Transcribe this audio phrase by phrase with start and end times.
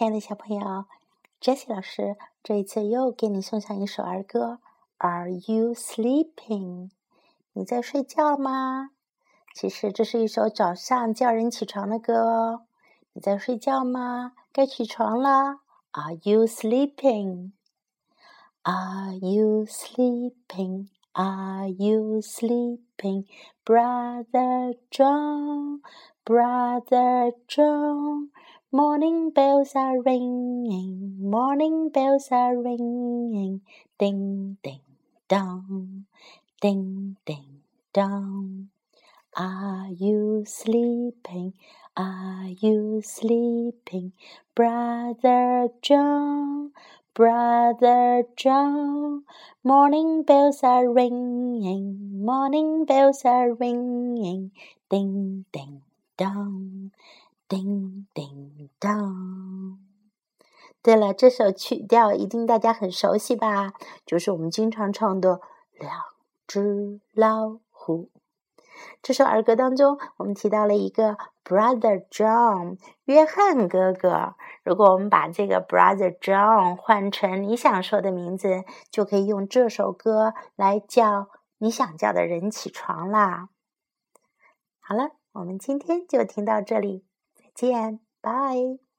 [0.00, 0.86] 亲爱的小朋友
[1.42, 4.60] ，Jessie 老师这一次又给你送上一首儿歌。
[4.96, 6.88] Are you sleeping？
[7.52, 8.92] 你在睡觉吗？
[9.54, 12.62] 其实这是一首早上叫人起床的歌哦。
[13.12, 14.32] 你在睡觉吗？
[14.54, 15.60] 该起床了。
[15.90, 28.30] Are you sleeping？Are you sleeping？Are you sleeping？Brother John，Brother John。
[28.72, 33.62] Morning bells are ringing, morning bells are ringing,
[33.98, 34.78] ding ding
[35.26, 36.06] dong,
[36.62, 38.68] ding ding dong.
[39.36, 41.54] Are you sleeping?
[41.96, 44.12] Are you sleeping,
[44.54, 46.70] brother John?
[47.12, 49.24] Brother John,
[49.64, 54.52] morning bells are ringing, morning bells are ringing,
[54.88, 55.82] ding ding
[56.16, 56.92] dong.
[57.50, 59.80] 叮叮当。
[60.82, 63.72] 对了，这首曲调一定大家很熟悉吧？
[64.06, 65.38] 就是我们经常唱的
[65.72, 65.92] 《两
[66.46, 68.04] 只老虎》。
[69.02, 74.36] 这首儿歌当中，我们提到了一个 Brother John，约翰哥哥。
[74.62, 83.48] 如果我们把这个 Brother John 换成你想说的名字，就可以用这首歌来叫你想叫的人起床啦。
[84.78, 87.09] 好了，我们今天就听到这里。
[87.60, 88.89] 见，拜。